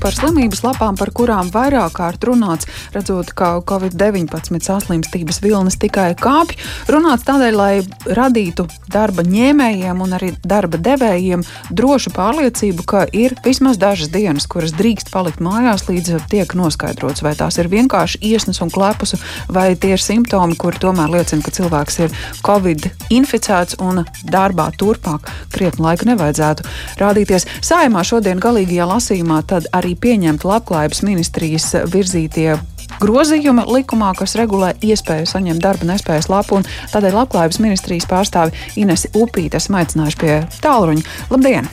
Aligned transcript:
Par 0.00 0.16
slimības 0.16 0.62
lapām, 0.64 0.96
par 0.98 1.10
kurām 1.14 1.50
vairāk 1.54 1.94
kārt 1.98 2.24
runāts, 2.26 2.68
redzot, 2.94 3.30
ka 3.36 3.60
Covid-19 3.68 4.62
saslimstības 4.64 5.40
vilnis 5.44 5.76
tikai 5.80 6.12
kāpj, 6.18 6.56
runāts 6.90 7.26
tādēļ, 7.28 7.54
lai 7.58 7.74
radītu 8.16 8.66
darba 8.90 9.24
ņēmējiem 9.26 10.00
un 10.04 10.16
arī 10.16 10.30
darba 10.44 10.80
devējiem 10.80 11.44
drošu 11.70 12.14
pārliecību, 12.16 12.86
ka 12.88 13.04
ir 13.12 13.36
vismaz 13.44 13.78
dažas 13.80 14.10
dienas, 14.14 14.48
kuras 14.50 14.74
drīkst 14.76 15.12
palikt 15.14 15.42
mājās, 15.44 15.86
līdz 15.90 16.24
tiek 16.32 16.56
noskaidrots, 16.58 17.24
vai 17.24 17.34
tās 17.38 17.60
ir 17.60 17.70
vienkārši 17.72 18.22
iesnas 18.32 18.62
un 18.64 18.72
klepus, 18.74 19.16
vai 19.52 19.74
tie 19.76 19.94
ir 19.98 20.02
simptomi, 20.02 20.56
kuri 20.56 20.80
tomēr 20.80 21.12
liecina, 21.18 21.44
ka 21.44 21.54
cilvēks 21.54 22.00
ir 22.06 22.18
Covid 22.46 22.88
inficēts 23.14 23.78
un 23.84 24.04
darbā 24.24 24.70
turpmāk 24.80 25.28
krietni 25.54 25.84
laika 25.84 26.08
nevajadzētu 26.08 26.66
rādīties. 27.00 27.46
Sājumā 27.64 28.02
šodien 28.06 28.40
galīgajā 28.42 28.88
lasījumā 28.88 29.42
tad 29.50 29.68
arī 29.76 29.83
arī 29.84 29.94
pieņemti 30.00 30.48
labklājības 30.48 31.02
ministrijas 31.04 31.68
virzītie 31.92 32.54
grozījumi 33.02 33.66
likumā, 33.68 34.12
kas 34.16 34.36
regulē 34.40 34.72
iespēju 34.84 35.28
saņemt 35.28 35.62
darba 35.62 35.88
nespējas 35.92 36.30
lapu, 36.32 36.60
un 36.60 36.68
tādēļ 36.94 37.18
labklājības 37.20 37.60
ministrijas 37.60 38.08
pārstāvi 38.08 38.54
Inesi 38.80 39.12
Upīte 39.18 39.60
esmu 39.60 39.82
aicinājuši 39.82 40.20
pie 40.20 40.36
tālruņa. 40.64 41.04
Labdien! 41.32 41.68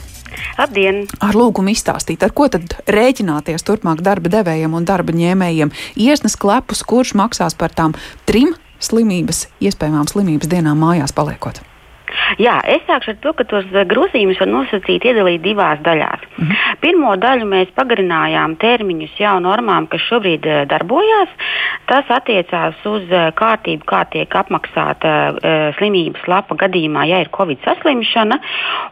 Labdien! 0.58 1.02
Ar 1.24 1.36
lūgumu 1.36 1.72
izstāstīt, 1.72 2.24
ar 2.24 2.32
ko 2.36 2.48
tad 2.52 2.76
rēķināties 2.90 3.64
turpmāk 3.68 4.04
darba 4.04 4.32
devējiem 4.32 4.76
un 4.76 4.88
darba 4.88 5.14
ņēmējiem. 5.16 5.72
Iesnas 6.00 6.36
klepus, 6.40 6.84
kurš 6.88 7.14
maksās 7.20 7.56
par 7.56 7.74
tām 7.76 7.96
trim 8.28 8.56
slimības, 8.82 9.46
iespējamām 9.62 10.08
slimības 10.10 10.50
dienām 10.52 10.80
mājās 10.82 11.14
paliekot. 11.16 11.62
Jā, 12.40 12.56
es 12.64 12.82
sākšu 12.88 13.12
ar 13.12 13.18
to, 13.22 13.32
ka 13.36 13.44
tos 13.48 13.66
eh, 13.72 13.84
grozījumus 13.88 14.40
var 14.40 14.48
nosacīt, 14.50 15.04
iedalīt 15.04 15.42
divās 15.44 15.80
daļās. 15.84 16.24
Mm 16.38 16.46
-hmm. 16.46 16.78
Pirmo 16.80 17.14
daļu 17.16 17.46
mēs 17.46 17.72
pagarinājām 17.76 18.56
termiņus 18.56 19.18
jau 19.20 19.36
normām, 19.40 19.86
kas 19.86 20.00
šobrīd 20.08 20.46
uh, 20.46 20.62
darbojas. 20.68 21.28
Tas 21.86 22.04
attiecās 22.08 22.74
uz 22.86 23.04
uh, 23.10 23.30
kārtību, 23.34 23.84
kā 23.84 24.04
tiek 24.10 24.34
apmaksāta 24.34 25.12
uh, 25.30 25.76
slimības 25.78 26.26
lapa 26.26 26.54
gadījumā, 26.54 27.04
ja 27.08 27.20
ir 27.20 27.30
covid 27.36 27.58
saslimšana. 27.64 28.38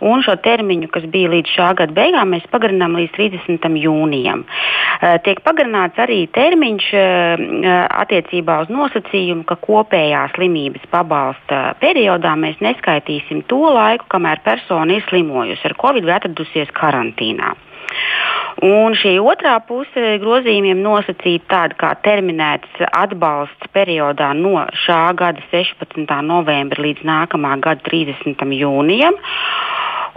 Un 0.00 0.22
šo 0.22 0.36
termiņu, 0.36 0.88
kas 0.88 1.04
bija 1.04 1.30
līdz 1.30 1.48
šā 1.56 1.74
gada 1.74 1.92
beigām, 1.92 2.30
mēs 2.34 2.46
pagarinām 2.50 2.96
līdz 2.96 3.12
30. 3.16 3.76
jūnijam. 3.76 4.44
Uh, 4.44 5.16
tiek 5.24 5.40
pagarināts 5.40 5.98
arī 5.98 6.26
termiņš 6.26 6.92
uh, 6.94 7.88
attiecībā 8.04 8.60
uz 8.62 8.68
nosacījumu, 8.68 9.44
ka 9.44 9.56
kopējā 9.56 10.28
slimības 10.34 10.86
pabalsta 10.90 11.74
periodā 11.80 12.36
mēs 12.36 12.60
neskaitīsim 12.60 13.29
neskaitīsim 13.30 13.46
to 13.48 13.70
laiku, 13.72 14.06
kamēr 14.08 14.42
persona 14.44 14.96
ir 14.96 15.04
slimojusi 15.08 15.64
ar 15.64 15.74
covid 15.78 16.04
vai 16.04 16.18
atradusies 16.18 16.70
karantīnā. 16.72 17.54
Un 18.62 18.94
šī 18.94 19.18
otrā 19.18 19.58
puse 19.66 20.18
grozījumiem 20.20 20.82
nosacīta 20.82 21.46
tāda 21.48 21.74
kā 21.76 21.94
terminēts 22.04 22.68
atbalsts 22.92 23.70
periodā 23.72 24.32
no 24.34 24.66
šā 24.86 25.14
gada 25.16 25.40
16. 25.50 26.22
novembra 26.22 26.82
līdz 26.82 27.02
nākamā 27.02 27.58
gada 27.60 27.80
30. 27.88 28.44
jūnijam. 28.52 29.14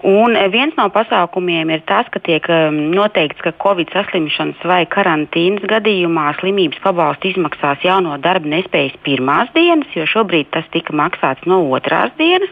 Un 0.04 0.36
viens 0.52 0.76
no 0.76 0.90
pasākumiem 0.92 1.70
ir 1.72 1.84
tas, 1.88 2.09
ka 2.12 2.20
tiek 2.20 2.44
um, 2.52 2.76
noteikts, 2.92 3.40
ka 3.40 3.54
Covid 3.64 3.88
saslimšanas 3.96 4.66
vai 4.68 4.82
karantīnas 4.92 5.64
gadījumā 5.72 6.26
slimības 6.42 6.82
pabalstu 6.84 7.30
izmaksās 7.32 7.86
jau 7.88 8.02
no 8.04 8.18
darba 8.20 8.52
nespējas 8.52 8.98
pirmās 9.08 9.54
dienas, 9.56 9.88
jo 9.96 10.04
šobrīd 10.04 10.52
tas 10.52 10.68
tika 10.76 10.92
maksāts 10.92 11.48
no 11.48 11.62
otrās 11.72 12.12
dienas. 12.20 12.52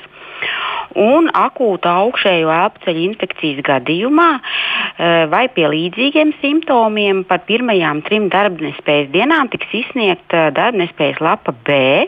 Un 0.96 1.28
akūta 1.36 1.92
augšējo 2.06 2.50
elpoceļu 2.56 3.04
infekcijas 3.10 3.60
gadījumā 3.68 4.30
eh, 4.40 5.28
vai 5.32 5.44
pie 5.52 5.68
līdzīgiem 5.76 6.32
simptomiem 6.40 7.26
par 7.28 7.44
pirmajām 7.52 8.00
trim 8.08 8.32
darbnespējas 8.32 9.12
dienām 9.12 9.52
tiks 9.52 9.76
izsniegta 9.84 10.50
darbnespējas 10.56 11.20
lapa 11.20 11.56
B. 11.68 12.08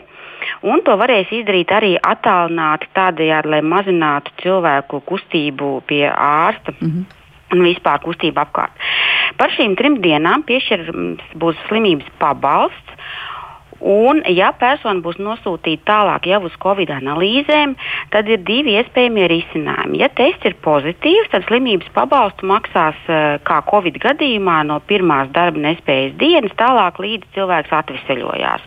Un 0.64 0.80
to 0.84 0.94
varēs 0.96 1.28
izdarīt 1.36 1.72
arī 1.76 1.92
attālināti 2.00 2.88
tādējādi, 2.96 3.50
lai 3.52 3.60
mazinātu 3.74 4.32
cilvēku 4.40 5.02
kustību 5.10 5.74
pie 5.90 6.06
ārsta. 6.08 6.72
Mm 6.80 6.90
-hmm 6.90 7.20
un 7.54 7.64
vispār 7.66 8.02
kustību 8.04 8.42
apkārt. 8.44 8.72
Par 9.38 9.52
šīm 9.54 9.76
trim 9.78 10.00
dienām 10.04 10.44
piešķirams 10.48 11.34
būs 11.40 11.60
slimības 11.68 12.10
pabalsts, 12.18 12.98
Un, 13.84 14.22
ja 14.32 14.48
persona 14.56 15.02
būs 15.04 15.18
nosūtīta 15.20 15.84
tālāk 15.90 16.28
jau 16.30 16.38
uz 16.46 16.54
covid 16.62 16.88
analīzēm, 16.94 17.74
tad 18.14 18.30
ir 18.32 18.40
divi 18.48 18.78
iespējamie 18.78 19.26
risinājumi. 19.28 20.00
Ja 20.00 20.08
tests 20.08 20.48
ir 20.48 20.56
pozitīvs, 20.64 21.28
tad 21.34 21.44
slimības 21.50 21.90
pabalstu 21.92 22.48
maksās 22.48 22.96
eh, 23.12 23.36
kā 23.44 23.60
covid 23.68 24.00
gadījumā 24.00 24.62
no 24.70 24.80
pirmās 24.88 25.28
darba 25.36 25.60
nespējas 25.66 26.16
dienas 26.16 26.56
tālāk 26.56 27.02
līdz 27.04 27.28
cilvēks 27.36 27.76
atveseļojās. 27.82 28.64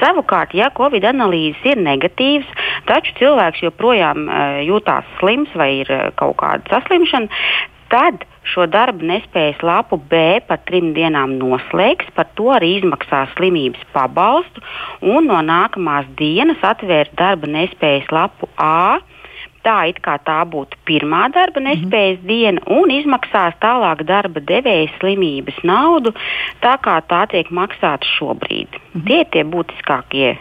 Savukārt, 0.00 0.56
ja 0.56 0.72
covid 0.76 1.04
analīzes 1.04 1.60
ir 1.68 1.84
negatīvas, 1.84 2.48
taču 2.88 3.12
cilvēks 3.20 3.62
joprojām 3.64 4.24
uh, 4.24 4.58
jūtās 4.64 5.08
slims 5.20 5.52
vai 5.56 5.70
ir 5.82 5.92
uh, 5.92 6.08
kaut 6.16 6.36
kāda 6.40 6.64
saslimšana, 6.72 7.28
tad 7.92 8.24
šo 8.46 8.66
darba 8.70 9.04
nespējas 9.10 9.62
lapu 9.66 9.98
B 10.10 10.38
par 10.48 10.62
trim 10.68 10.92
dienām 10.96 11.36
noslēgs, 11.40 12.12
par 12.14 12.28
to 12.38 12.52
arī 12.54 12.76
izmaksās 12.78 13.34
slimības 13.36 13.82
pabalstu 13.94 14.62
un 15.02 15.28
no 15.30 15.42
nākamās 15.42 16.08
dienas 16.20 16.62
atvērs 16.62 17.12
darba 17.18 17.50
nespējas 17.58 18.10
lapu 18.14 18.50
A. 18.56 18.98
Tā 19.66 19.80
it 19.90 19.96
kā 19.98 20.14
tā 20.22 20.38
būtu 20.46 20.78
pirmā 20.86 21.24
darba 21.34 21.58
mhm. 21.58 21.68
nespējas 21.68 22.18
mm 22.20 22.22
-hmm. 22.22 22.28
diena, 22.28 22.60
un 22.78 22.90
izmaksās 22.90 23.54
tālāk 23.60 24.04
darba 24.06 24.40
devēja 24.40 24.92
slimības 25.00 25.58
naudu, 25.64 26.14
tā 26.62 26.78
kā 26.78 27.00
tā 27.10 27.26
tiek 27.30 27.50
maksāta 27.50 28.06
šobrīd. 28.18 28.68
Mm 28.70 29.00
-hmm. 29.00 29.06
Tie 29.06 29.20
ir 29.20 29.26
tie 29.32 29.44
būtiskākie 29.44 30.36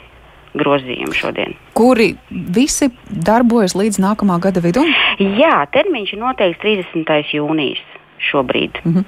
grozījumi 0.59 1.15
šodien. 1.15 1.57
Kuri 1.77 2.13
visi 2.29 2.89
darbojas 3.09 3.75
līdz 3.77 3.99
nākamā 4.03 4.39
gada 4.43 4.63
vidum? 4.63 4.89
Jā, 5.19 5.65
termiņš 5.75 6.15
ir 6.15 6.23
noteikts 6.23 6.63
30. 6.63 7.35
jūnijas 7.35 7.83
šobrīd. 8.25 8.79
Mm 8.83 8.93
-hmm. 8.93 9.03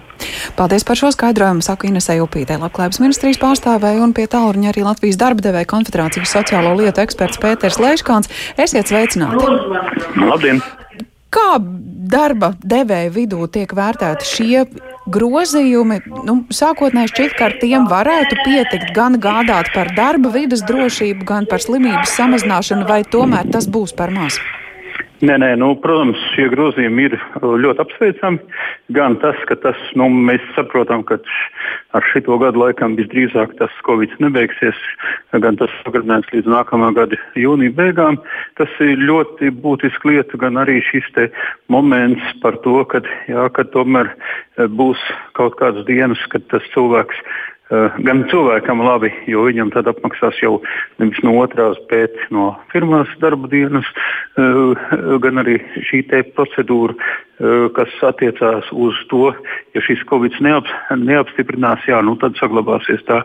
Paldies 0.56 0.84
par 0.84 0.96
šo 0.96 1.12
skaidrojumu. 1.12 1.62
Saku 1.62 1.88
Inesai 1.88 2.20
Upītē, 2.20 2.60
Labklājības 2.60 3.00
ministrijas 3.00 3.40
pārstāvēja 3.40 4.04
un 4.04 4.14
pie 4.14 4.28
tālruņa 4.28 4.70
arī 4.72 4.84
Latvijas 4.84 5.18
darba 5.18 5.42
devēja 5.42 5.66
konfederācijas 5.66 6.36
sociālo 6.36 6.76
lietu 6.78 7.02
eksperts 7.02 7.40
Pēters 7.40 7.80
Leiškāns. 7.80 8.30
Esiet 8.58 8.88
sveicināti! 8.88 9.46
Labdien! 10.30 10.62
Kā 11.30 11.60
darba 12.12 12.54
devēja 12.64 13.12
vidū 13.12 13.48
tiek 13.48 13.74
vērtēti 13.74 14.26
šie 14.26 14.66
grozījumi, 15.14 16.02
nu, 16.28 16.38
sākotnēji 16.54 17.14
šķiet, 17.14 17.36
ka 17.38 17.50
ar 17.50 17.58
tiem 17.62 17.88
varētu 17.92 18.40
pietikt 18.44 18.94
gan 18.98 19.20
gādāt 19.24 19.72
par 19.76 19.94
darba 19.98 20.34
vidas 20.36 20.66
drošību, 20.68 21.28
gan 21.28 21.50
par 21.50 21.64
slimības 21.64 22.16
samazināšanu, 22.20 22.88
vai 22.90 23.04
tomēr 23.08 23.50
tas 23.54 23.70
būs 23.72 23.96
par 23.98 24.14
maz? 24.16 24.40
Nē, 25.18 25.34
nē, 25.42 25.48
nu, 25.58 25.72
protams, 25.82 26.20
šie 26.36 26.44
grozījumi 26.52 27.08
ir 27.08 27.16
uh, 27.18 27.56
ļoti 27.58 27.82
apsveicami. 27.82 28.38
Gan 28.94 29.16
tas, 29.24 29.40
ka 29.50 29.56
tas, 29.64 29.80
nu, 29.98 30.12
mēs 30.14 30.44
saprotam, 30.54 31.02
ka 31.10 31.18
ar 31.98 32.06
šito 32.12 32.38
gadu 32.38 32.62
laikam 32.62 32.94
visdrīzāk 33.00 33.56
tas 33.58 33.74
Covid 33.88 34.14
nebeigsies, 34.22 34.78
gan 35.42 35.58
tas 35.58 35.74
pagarinājums 35.88 36.30
līdz 36.36 36.52
nākamā 36.54 36.92
gada 37.00 37.18
jūnija 37.34 37.74
beigām. 37.80 38.20
Tas 38.62 38.70
ir 38.86 39.02
ļoti 39.10 39.50
būtiski 39.58 40.14
lieta, 40.14 40.38
gan 40.38 40.62
arī 40.62 40.84
šis 40.86 41.10
moments 41.74 42.38
par 42.44 42.62
to, 42.62 42.84
ka, 42.86 43.02
tomēr 43.74 44.14
uh, 44.14 44.70
būs 44.70 45.02
kaut 45.34 45.58
kādas 45.58 45.90
dienas, 45.90 46.22
kad 46.30 46.46
tas 46.54 46.62
cilvēks 46.78 47.26
gan 47.70 48.24
cilvēkam 48.32 48.80
labi, 48.80 49.10
jo 49.28 49.44
viņam 49.44 49.74
tad 49.74 49.90
apmaksās 49.92 50.38
jau 50.40 50.62
nevis 51.02 51.20
no 51.26 51.34
otrās, 51.42 51.80
bet 51.92 52.16
no 52.32 52.54
pirmās 52.72 53.12
darba 53.20 53.50
dienas, 53.52 53.88
eh, 54.40 54.88
gan 55.24 55.44
arī 55.44 55.58
šī 55.90 56.06
procedūra, 56.36 56.96
eh, 56.96 57.68
kas 57.76 57.92
attiecās 58.02 58.72
uz 58.72 58.96
to, 59.10 59.36
ja 59.76 59.82
šis 59.82 60.00
covid 60.08 60.40
neap, 60.40 60.64
neapstiprinās, 60.92 61.84
jā, 61.88 62.02
nu 62.04 62.16
tad 62.16 62.40
saglabāsies 62.40 63.04
tā 63.04 63.24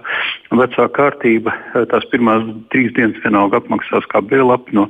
vecā 0.50 0.88
kārtība. 0.90 1.54
Tās 1.88 2.04
pirmās 2.10 2.42
trīs 2.70 2.92
dienas 2.94 3.22
vienalga 3.22 3.60
apmaksās 3.60 4.04
kā 4.10 4.20
B-lapa 4.26 4.72
no 4.72 4.88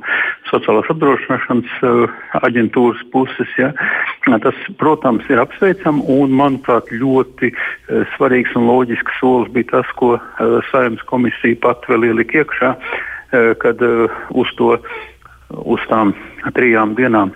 sociālās 0.49 0.89
apdrošināšanas 0.89 2.09
aģentūras 2.41 3.03
puses. 3.11 3.47
Jā. 3.57 3.71
Tas, 4.23 4.55
protams, 4.79 5.25
ir 5.27 5.41
apsveicami 5.41 6.05
un, 6.07 6.31
manuprāt, 6.39 6.87
ļoti 6.95 7.51
svarīgs 8.15 8.53
un 8.55 8.69
loģisks 8.69 9.17
solis 9.19 9.51
bija 9.51 9.73
tas, 9.73 9.89
ko 9.99 10.13
uh, 10.15 10.53
saimnes 10.71 11.03
komisija 11.09 11.59
pat 11.65 11.83
vēl 11.91 12.07
ielika 12.07 12.39
iekšā, 12.43 12.69
uh, 12.71 13.51
kad 13.59 13.83
uh, 13.83 14.07
uz 14.31 14.53
to 14.55 14.77
uz 15.53 15.83
tām 15.89 16.15
trijām 16.55 16.95
dienām 16.97 17.33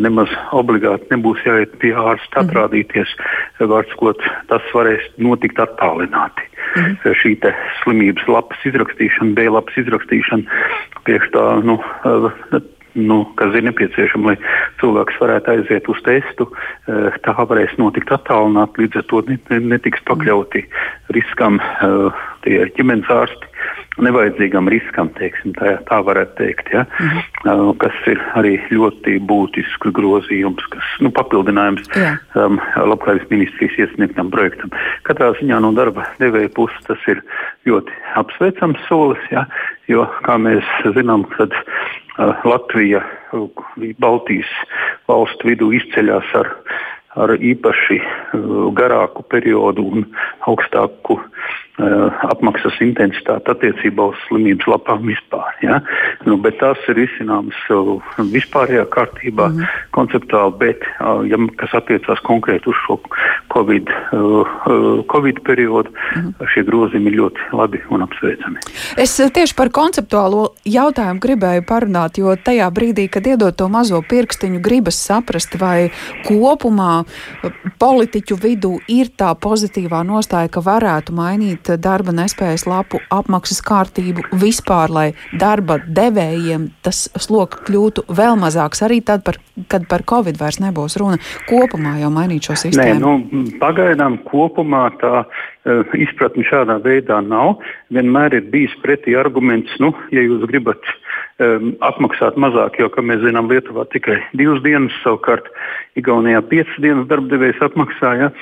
nemaz 0.00 0.32
obligāti 0.56 1.10
nebūs 1.12 1.42
jāiet 1.44 1.74
pie 1.82 1.92
ārsta 1.92 2.40
mhm. 2.40 2.48
atrādīties. 2.48 3.12
Vārdskot, 3.60 4.24
tas 4.50 4.72
varēs 4.74 5.04
notikt 5.20 5.60
attālināti. 5.60 6.48
Mm 6.74 6.82
-hmm. 6.82 7.14
Šī 7.20 7.32
slimības 7.82 8.26
lapas 8.26 8.58
izrakstīšana, 8.64 9.34
B 9.34 9.44
lapas 9.46 9.76
izrakstīšana, 9.76 10.42
priekš 11.04 11.28
tā, 11.36 11.44
nu, 11.64 11.78
nu, 12.94 13.24
kas 13.38 13.54
ir 13.54 13.66
nepieciešama, 13.68 14.32
lai 14.32 14.36
cilvēks 14.80 15.18
varētu 15.20 15.54
aiziet 15.54 15.88
uz 15.90 16.02
testu, 16.06 16.48
tā 17.26 17.34
varēs 17.38 17.74
notikt 17.80 18.12
attālināt, 18.14 18.78
līdz 18.78 19.02
ar 19.02 19.08
to 19.10 19.22
netiks 19.58 20.04
pakļauti 20.08 20.64
riskam 21.16 21.60
tie 22.44 22.60
ģimenes 22.76 23.10
ārsti 23.10 23.50
nevajadzīgam 24.02 24.68
riskam, 24.72 25.10
teiksim, 25.18 25.54
tā, 25.58 25.76
tā 25.88 25.98
varētu 26.04 26.34
teikt, 26.40 26.70
ja? 26.72 26.84
mm 26.98 27.08
-hmm. 27.08 27.76
kas 27.78 27.94
ir 28.10 28.20
arī 28.34 28.54
ļoti 28.70 29.18
būtisks 29.28 29.92
grozījums, 29.94 30.66
kas 30.70 30.88
nu, 31.00 31.10
papildinājums 31.14 31.86
Jā. 31.94 32.16
um, 32.34 32.58
labklājības 32.76 33.30
ministrijas 33.30 33.78
iesniegtam 33.78 34.30
projektam. 34.30 34.70
Katrā 35.02 35.32
ziņā 35.38 35.60
no 35.60 35.72
darba 35.72 36.06
devēja 36.18 36.50
puses 36.54 36.86
tas 36.86 36.98
ir 37.06 37.22
ļoti 37.66 37.92
apsveicams 38.14 38.82
solis, 38.88 39.22
ja? 39.30 39.46
jo, 39.88 40.08
kā 40.26 40.38
mēs 40.38 40.64
zinām, 40.96 41.26
tad 41.38 41.52
uh, 41.52 41.73
Latvija 42.18 43.02
Baltijas 43.98 44.50
valstu 45.10 45.50
vidū 45.50 45.72
izceļas 45.80 46.34
ar 46.40 46.52
ar 47.14 47.34
īpaši 47.38 48.00
garāku 48.74 49.22
periodu 49.30 49.84
un 49.86 50.06
augstāku 50.50 51.20
apmaksas 52.30 52.76
intensitāti 52.84 53.50
attiecībā 53.50 54.08
uz 54.12 54.18
slimības 54.28 54.68
lapām 54.70 55.06
vispār. 55.10 55.56
Ja? 55.62 55.80
Nu, 56.26 56.38
tās 56.60 56.78
ir 56.90 57.00
izcināmas 57.02 57.58
vispārējā 58.34 58.86
kārtībā, 58.94 59.48
mm 59.50 59.72
konceptuāli, 59.94 60.54
bet, 60.58 60.86
ja, 61.30 61.38
kas 61.58 61.74
attiecās 61.78 62.22
konkrēti 62.26 62.70
uz 62.70 62.78
šo 62.86 62.98
Covid, 63.54 63.90
COVID 65.12 65.40
periodu, 65.46 65.90
-hmm. 65.90 66.48
šie 66.54 66.64
grozījumi 66.66 67.12
ir 67.12 67.18
ļoti 67.20 67.48
labi 67.52 67.80
un 67.90 68.02
apsveicami. 68.02 68.58
Es 68.96 69.16
tieši 69.16 69.54
par 69.54 69.70
konceptuālo 69.70 70.48
jautājumu 70.64 71.20
gribēju 71.20 71.62
parunāt, 71.68 72.18
jo 72.18 72.36
tajā 72.36 72.70
brīdī, 72.70 73.08
kad 73.08 73.26
iedod 73.26 73.56
to 73.56 73.68
mazo 73.68 74.02
pirkstiņu, 74.02 74.60
gribas 74.60 74.98
saprast, 75.06 75.60
vai 75.60 75.90
kopumā 76.26 77.04
politiķu 77.78 78.36
vidū 78.36 78.78
ir 78.88 79.06
tā 79.16 79.34
pozitīvā 79.34 80.02
nostāja, 80.02 80.48
ka 80.48 80.60
varētu 80.60 81.12
mainīt 81.12 81.34
mainīt 81.34 81.68
darba 81.80 82.12
nespējas 82.12 82.66
lapu 82.66 83.00
apmaksas 83.12 83.60
kārtību 83.64 84.24
vispār, 84.40 84.90
lai 84.90 85.06
darba 85.32 85.78
devējiem 85.86 86.70
tas 86.82 87.08
sloks 87.16 87.64
kļūtu 87.66 88.06
vēl 88.08 88.36
mazāks, 88.40 88.82
arī 88.82 89.00
tad, 89.04 89.24
par, 89.24 89.38
kad 89.68 89.86
par 89.88 90.04
covid 90.04 90.38
vairs 90.40 90.60
nebūs 90.60 90.98
runa 91.00 91.18
kopumā 91.48 91.98
jau 92.00 92.10
mainīt 92.10 92.48
šo 92.48 92.56
sistēmu? 92.56 93.00
Nē, 93.00 93.00
nu, 93.00 93.43
pagaidām 93.60 94.18
kopumā 94.28 94.86
tā 95.00 95.24
uh, 95.64 95.94
izpratne 95.98 96.44
šādā 96.46 96.78
veidā 96.84 97.20
nav. 97.24 97.58
Vienmēr 97.94 98.38
ir 98.38 98.48
bijis 98.52 98.74
pretī 98.84 99.16
arguments, 99.18 99.72
nu, 99.82 99.92
ja 100.14 100.24
jūs 100.24 100.44
gribat 100.50 100.82
um, 101.38 101.72
apmaksāt 101.84 102.38
mazāk, 102.40 102.78
jo, 102.80 102.90
kā 102.92 103.04
mēs 103.04 103.22
zinām, 103.24 103.50
Lietuvā 103.52 103.86
tikai 103.92 104.20
divas 104.38 104.62
dienas, 104.64 104.94
savukārt 105.04 105.50
Igaunijā 106.00 106.42
piecas 106.50 106.80
dienas 106.82 107.08
darbdevējs 107.10 107.62
apmaksāja, 107.62 108.32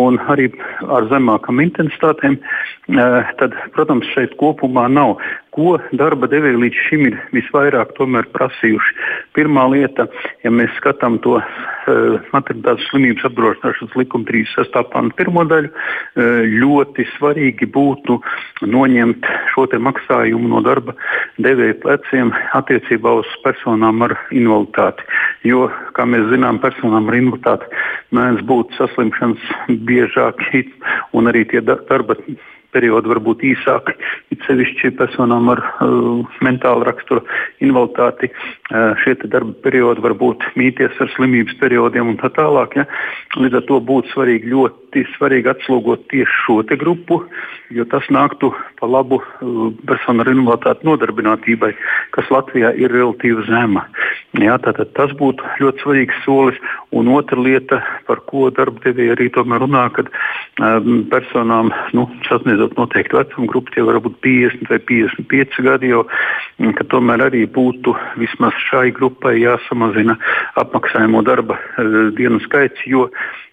un 0.00 0.18
arī 0.32 0.48
ar 0.88 1.08
zemākām 1.12 1.60
intensitātēm, 1.64 2.38
uh, 2.40 3.32
tad, 3.40 3.56
protams, 3.76 4.08
šeit 4.16 4.36
kopumā 4.40 4.88
nav 4.92 5.18
ko 5.52 5.76
darba 5.96 6.28
devēji 6.32 6.60
līdz 6.62 6.82
šim 6.86 7.06
ir 7.10 7.18
visvairāk 7.36 7.92
prasījuši. 8.32 8.94
Pirmā 9.36 9.66
lieta, 9.72 10.06
ja 10.44 10.50
mēs 10.50 10.72
skatām 10.78 11.18
to 11.24 11.38
uh, 11.38 12.20
maternitātes 12.32 12.88
slimības 12.90 13.26
apdrošināšanas 13.28 13.96
likuma 14.00 14.24
36. 14.28 14.80
pantu 14.92 15.18
pirmo 15.20 15.44
daļu, 15.48 15.68
uh, 15.68 16.42
ļoti 16.72 17.06
svarīgi 17.16 17.68
būtu 17.74 18.18
noņemt 18.72 19.26
šo 19.52 19.66
maksājumu 19.86 20.50
no 20.52 20.62
darba 20.64 20.94
devēja 21.42 21.78
pleciem 21.82 22.32
attiecībā 22.58 23.14
uz 23.20 23.28
personām 23.44 24.02
ar 24.06 24.16
invaliditāti. 24.30 25.06
Jo, 25.48 25.68
kā 25.96 26.06
mēs 26.08 26.28
zinām, 26.32 26.60
personām 26.62 27.10
ar 27.10 27.18
invaliditāti 27.18 27.68
mēdz 28.16 28.46
būt 28.48 28.74
saslimšanas 28.78 29.78
biežāk 29.88 30.42
un 31.12 31.30
arī 31.32 31.44
tie 31.50 31.62
darba 31.64 32.18
periodi 32.72 33.10
var 33.12 33.20
būt 33.22 33.44
īsāki, 33.46 33.94
it 34.32 34.42
sevišķi 34.48 34.92
personām 34.98 35.50
ar 35.52 35.62
uh, 35.62 36.38
mentālu 36.44 36.86
raksturu 36.88 37.22
invaliditāti. 37.64 38.30
Uh, 38.72 38.92
šie 39.02 39.14
darba 39.24 39.54
periodi 39.64 40.04
var 40.04 40.16
būt 40.18 40.46
mīties 40.58 40.96
ar 41.02 41.10
slimības 41.16 41.58
periodiem 41.60 42.14
un 42.14 42.18
tā 42.20 42.32
tālāk. 42.36 42.76
Ja? 42.80 42.86
Līdz 43.38 43.60
ar 43.60 43.66
to 43.68 43.80
būtu 43.92 44.12
svarīgi 44.14 44.52
ļoti 44.52 45.04
svarīgi 45.16 45.52
atslogot 45.52 46.06
tieši 46.12 46.38
šo 46.46 46.60
grupu, 46.80 47.22
jo 47.70 47.84
tas 47.92 48.08
nāktu 48.12 48.52
pa 48.80 48.88
labu 48.88 49.20
uh, 49.20 49.68
personu 49.88 50.24
ar 50.24 50.32
invaliditāti 50.32 50.88
nodarbinātībai, 50.88 51.72
kas 52.16 52.30
Latvijā 52.32 52.72
ir 52.80 52.92
relatīvi 52.92 53.46
zema. 53.50 53.86
Jā, 54.40 54.56
tātad 54.64 54.94
tas 54.96 55.12
būtu 55.18 55.44
ļoti 55.60 55.84
svarīgs 55.84 56.24
solis. 56.24 56.60
Un 56.92 57.08
otra 57.12 57.40
lieta, 57.40 57.82
par 58.08 58.24
ko 58.28 58.48
darba 58.54 58.80
devēja 58.84 59.16
arī 59.16 59.28
runā, 59.32 59.84
kad 59.96 60.08
um, 60.60 61.04
personām 61.12 61.72
nu, 61.92 62.08
sasniedz 62.28 62.62
beidzot 62.62 62.76
noteikti 62.78 63.16
vecuma 63.16 63.46
grupa, 63.46 63.72
tie 63.74 63.82
var 63.82 63.98
būt 64.00 64.18
50 64.22 64.70
vai 64.70 64.78
55 64.78 65.62
gadi, 65.66 65.88
jo 65.88 66.04
mm, 66.58 66.74
tomēr 66.88 67.26
arī 67.28 67.46
būtu 67.46 67.94
vismaz 68.16 68.54
šai 68.68 68.92
grupai 68.92 69.40
jāsamazina 69.40 70.18
apmaksājamo 70.56 71.22
darba 71.22 71.58
uh, 71.58 72.12
dienu 72.16 72.40
skaits, 72.46 72.86
jo 72.86 73.08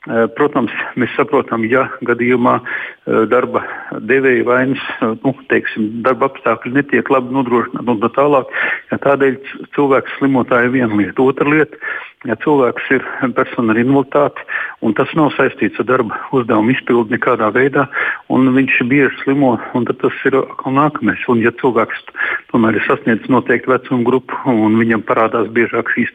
Eh, 0.07 0.27
protams, 0.31 0.71
mēs 0.95 1.11
saprotam, 1.17 1.65
ja 1.67 1.81
gadījumā 2.07 2.53
eh, 2.63 3.25
darba 3.27 3.65
devēja 4.07 4.45
vainas, 4.47 4.85
nu, 5.25 5.33
teiksim, 5.51 5.89
darba 6.05 6.29
apstākļi 6.29 6.71
netiek 6.77 7.11
labi 7.11 7.35
nodrošināti 7.35 7.91
un 7.91 7.99
tā 8.05 8.09
tālāk, 8.15 8.53
ja 8.93 8.99
tādēļ 9.03 9.35
cilvēks 9.75 10.15
slimotāja 10.21 10.71
viena 10.71 10.95
lieta. 10.95 11.19
Otra 11.19 11.51
lieta, 11.51 11.81
ja 12.29 12.39
cilvēks 12.45 12.87
ir 12.95 13.03
persona 13.35 13.73
ar 13.73 13.79
invaliditāti 13.81 14.45
un 14.85 14.95
tas 14.97 15.11
nav 15.17 15.31
saistīts 15.35 15.79
ar 15.81 15.87
darba 15.89 16.17
uzdevumu 16.35 16.73
izpildi 16.73 17.15
nekādā 17.15 17.49
veidā, 17.55 17.85
un 18.31 18.47
viņš 18.55 18.79
bieži 18.89 19.11
slimo, 19.23 19.55
un 19.75 19.87
tas 19.89 20.21
ir 20.29 20.37
nākamais. 20.79 21.25
Un 21.31 21.43
ja 21.43 21.51
cilvēks 21.59 22.05
tomēr 22.53 22.79
ir 22.79 22.85
sasniedzis 22.87 23.31
noteiktu 23.31 23.73
vecumu 23.73 24.07
grupu 24.07 24.39
un 24.51 24.77
viņam 24.79 25.03
parādās 25.07 25.49
biežāk 25.55 25.91
šīs 25.95 26.13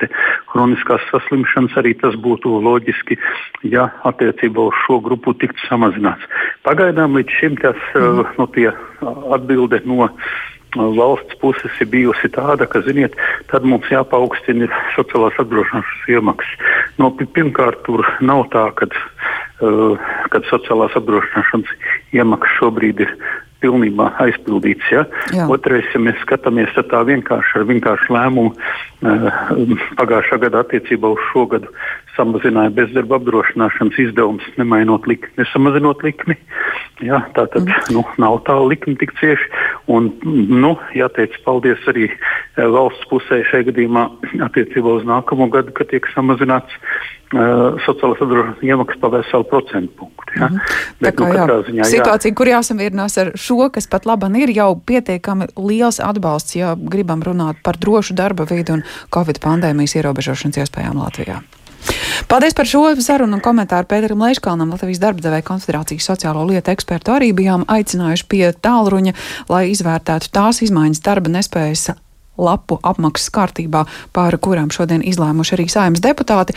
kroniskās 0.52 1.04
saslimšanas, 1.10 1.76
arī 1.80 1.94
tas 2.00 2.16
būtu 2.16 2.52
loģiski 2.64 3.18
ja 3.68 3.88
attiecībā 4.08 4.68
uz 4.70 4.80
šo 4.86 5.00
grupu 5.04 5.34
tiktu 5.38 5.68
samazināts. 5.68 6.24
Pagaidām 6.66 7.16
līdz 7.18 7.38
šim 7.40 7.60
tas 7.60 7.78
mm. 7.94 8.34
no 8.38 8.48
tie 8.56 8.70
atbilde 9.34 9.82
no 9.84 10.08
valsts 10.74 11.38
puses 11.40 11.80
ir 11.80 11.90
bijusi 11.92 12.30
tāda, 12.34 12.66
ka, 12.70 12.82
ziniet, 12.86 13.16
tad 13.52 13.66
mums 13.68 13.88
jāpaukstina 13.92 14.68
sociālās 14.96 15.38
apdrošināšanas 15.42 16.10
iemaksas. 16.16 16.68
No, 16.98 17.12
pirmkārt, 17.14 17.82
tur 17.86 18.04
nav 18.24 18.46
tā, 18.54 18.66
ka 18.78 18.88
uh, 18.90 20.12
kad 20.34 20.46
sociālās 20.50 20.96
apdrošināšanas 20.98 21.72
iemaksas 22.14 22.60
šobrīd 22.60 23.06
ir 23.06 23.16
pilnībā 23.64 24.10
aizpildīts. 24.20 24.90
Ja? 24.92 25.04
Jā. 25.32 25.48
Otrais, 25.52 25.86
ja 25.94 26.00
mēs 26.02 26.20
skatāmies 26.24 26.72
tā 26.76 27.00
vienkārši 27.08 27.60
ar 27.60 27.68
vienkāršu 27.70 28.16
lēmumu 28.16 28.52
uh, 28.52 29.76
pagājušā 30.00 30.40
gada 30.44 30.64
attiecībā 30.64 31.14
uz 31.14 31.22
šo 31.30 31.46
gadu, 31.54 31.70
samazināja 32.18 32.74
bezdarba 32.74 33.18
apdrošināšanas 33.20 34.00
izdevumus, 34.06 34.46
nemainot 34.60 35.08
likmi, 35.10 35.32
nesamazinot 35.40 36.04
likmi. 36.06 36.36
Jā, 37.02 37.24
tā 37.36 37.46
tad 37.50 37.66
mm. 37.66 37.94
nu, 37.96 38.04
nav 38.22 38.42
tā 38.46 38.58
likme 38.62 38.94
tik 39.00 39.14
cieši. 39.20 39.48
Un, 39.86 40.08
nu, 40.24 40.70
jāteic 40.96 41.34
paldies 41.44 41.82
arī 41.90 42.06
eh, 42.08 42.16
valsts 42.56 43.04
pusē 43.10 43.42
šajā 43.50 43.66
gadījumā 43.68 44.04
attiecībā 44.46 44.94
uz 45.00 45.04
nākamo 45.08 45.50
gadu, 45.52 45.74
kad 45.76 45.90
tiek 45.92 46.06
samazināts 46.14 46.72
uh, 46.78 47.76
sociālās 47.84 48.22
apdrošināšanas 48.24 48.64
iemaksas 48.64 49.00
pa 49.02 49.10
veselu 49.12 49.46
procentu 49.50 49.92
punktu. 50.00 50.38
Ja? 50.38 50.48
Mm. 50.48 50.62
Bet, 51.04 51.18
kā, 51.18 51.28
nu, 51.28 51.36
jā, 51.36 51.58
ziņā, 51.68 51.88
situācija, 51.90 52.32
jā. 52.32 52.38
kur 52.40 52.52
jāsamierinās 52.54 53.18
ar 53.20 53.32
šo, 53.36 53.68
kas 53.74 53.90
pat 53.92 54.08
labam 54.08 54.38
ir 54.40 54.54
jau 54.56 54.70
pietiekami 54.88 55.50
liels 55.60 56.00
atbalsts, 56.00 56.56
ja 56.56 56.72
gribam 56.78 57.24
runāt 57.26 57.60
par 57.66 57.76
drošu 57.80 58.16
darba 58.16 58.48
vidu 58.48 58.78
un 58.78 58.86
Covid 59.12 59.42
pandēmijas 59.44 59.98
ierobežošanas 60.00 60.64
iespējām 60.64 61.04
Latvijā. 61.04 61.42
Paldies 62.28 62.54
par 62.54 62.68
šo 62.68 62.84
sarunu 63.02 63.38
un 63.38 63.42
komentāru 63.44 63.88
Pēteram 63.90 64.22
Leiškalnam, 64.24 64.72
Latvijas 64.74 65.02
darbdevēja 65.02 65.46
konfederācijas 65.46 66.08
sociālo 66.10 66.44
lietu 66.48 66.72
ekspertu. 66.74 67.14
Arī 67.16 67.32
bijām 67.36 67.66
aicinājuši 67.70 68.28
pie 68.30 68.46
tālruņa, 68.54 69.14
lai 69.50 69.66
izvērtētu 69.72 70.32
tās 70.34 70.62
izmaiņas 70.64 71.04
darba 71.04 71.32
nespējas 71.34 71.92
lapu 72.38 72.78
apmaksas 72.82 73.30
kārtībā, 73.34 73.84
pār 74.14 74.36
kurām 74.42 74.72
šodien 74.74 75.04
izlēmuši 75.06 75.54
arī 75.56 75.66
saimnes 75.70 76.02
deputāti. 76.02 76.56